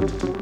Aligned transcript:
Musik 0.00 0.39